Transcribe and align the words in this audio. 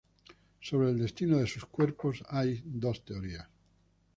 Sobre 0.61 0.89
el 0.89 0.97
destino 0.97 1.37
de 1.37 1.45
sus 1.45 1.65
cuerpos 1.67 2.23
hay 2.27 2.63
dos 2.65 3.05
teorías. 3.05 3.47